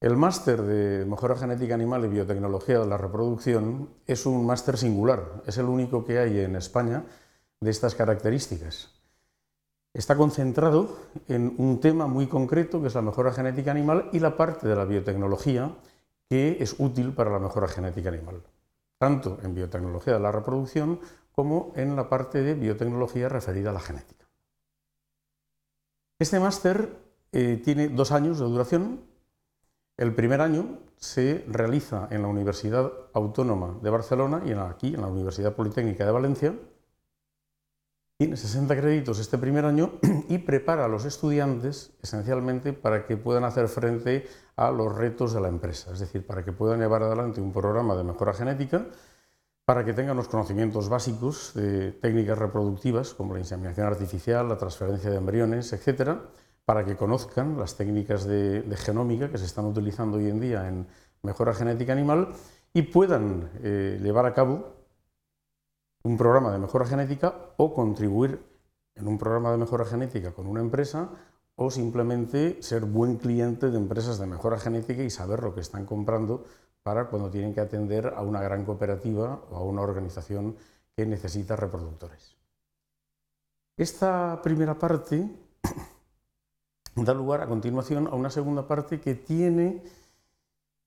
[0.00, 5.42] El máster de Mejora Genética Animal y Biotecnología de la Reproducción es un máster singular,
[5.46, 7.04] es el único que hay en España
[7.60, 8.98] de estas características.
[9.92, 10.96] Está concentrado
[11.28, 14.74] en un tema muy concreto que es la mejora genética animal y la parte de
[14.74, 15.76] la biotecnología
[16.30, 18.42] que es útil para la mejora genética animal,
[18.96, 20.98] tanto en biotecnología de la reproducción
[21.32, 24.24] como en la parte de biotecnología referida a la genética.
[26.18, 26.88] Este máster
[27.32, 29.09] eh, tiene dos años de duración.
[30.00, 35.08] El primer año se realiza en la Universidad Autónoma de Barcelona y aquí en la
[35.08, 36.54] Universidad Politécnica de Valencia.
[38.16, 39.98] Tiene 60 créditos este primer año
[40.30, 45.42] y prepara a los estudiantes esencialmente para que puedan hacer frente a los retos de
[45.42, 48.86] la empresa, es decir, para que puedan llevar adelante un programa de mejora genética,
[49.66, 55.10] para que tengan los conocimientos básicos de técnicas reproductivas como la inseminación artificial, la transferencia
[55.10, 56.22] de embriones, etcétera,
[56.70, 60.86] para que conozcan las técnicas de, genómica que se están utilizando hoy en día en
[61.20, 62.28] mejora genética animal
[62.72, 64.76] y puedan eh, llevar a cabo
[66.04, 68.38] un programa de mejora genética o contribuir
[68.94, 71.08] en un programa de mejora genética con una empresa
[71.56, 75.84] o simplemente ser buen cliente de empresas de mejora genética y saber lo que están
[75.86, 76.44] comprando
[76.84, 80.54] para cuando tienen que atender a una gran cooperativa o a una organización
[80.94, 82.36] que necesita reproductores.
[83.76, 85.28] Esta primera parte
[86.94, 89.82] da lugar a continuación a una segunda parte que tiene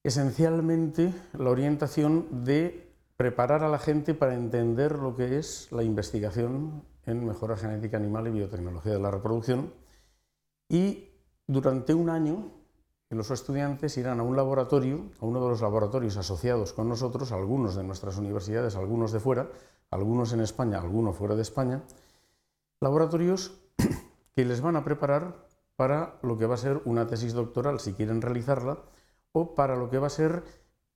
[0.04, 6.84] esencialmente la orientación de preparar a la gente para entender lo que es la investigación
[7.06, 9.74] en mejora genética animal y biotecnología de la reproducción.
[10.70, 11.10] Y
[11.48, 12.52] durante un año
[13.16, 17.76] los estudiantes irán a un laboratorio, a uno de los laboratorios asociados con nosotros, algunos
[17.76, 19.50] de nuestras universidades, algunos de fuera,
[19.92, 21.84] algunos en España, algunos fuera de España,
[22.82, 23.54] laboratorios
[24.36, 27.94] que les van a preparar para lo que va a ser una tesis doctoral, si
[27.94, 28.80] quieren realizarla,
[29.32, 30.44] o para lo que va a ser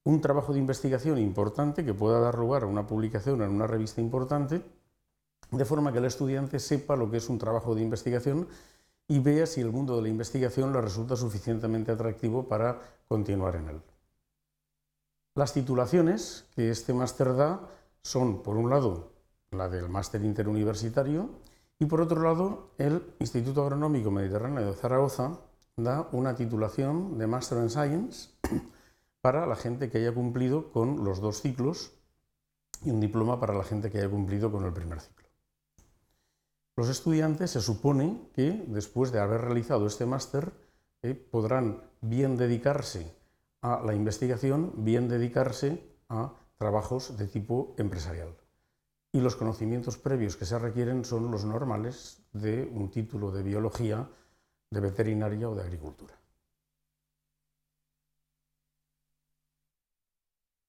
[0.04, 4.00] un trabajo de investigación importante que pueda dar lugar a una publicación en una revista
[4.00, 4.64] importante,
[5.52, 8.48] de forma que el estudiante sepa lo que es un trabajo de investigación
[9.08, 13.70] y vea si el mundo de la investigación le resulta suficientemente atractivo para continuar en
[13.70, 13.82] él.
[15.36, 17.62] Las titulaciones que este máster da
[18.02, 19.12] son, por un lado,
[19.52, 21.30] la del máster interuniversitario
[21.80, 25.40] y, por otro lado, el Instituto Agronómico Mediterráneo de Zaragoza
[25.76, 28.30] da una titulación de Master in Science
[29.22, 31.92] para la gente que haya cumplido con los dos ciclos
[32.84, 35.28] y un diploma para la gente que haya cumplido con el primer ciclo.
[36.76, 40.54] Los estudiantes se supone que después de haber realizado este máster
[41.02, 43.16] eh, podrán bien dedicarse
[43.62, 48.36] a la investigación, bien dedicarse a trabajos de tipo empresarial.
[49.18, 54.08] Y los conocimientos previos que se requieren son los normales de un título de biología,
[54.70, 56.14] de veterinaria o de agricultura.